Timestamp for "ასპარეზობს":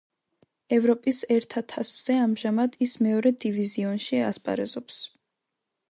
4.33-5.03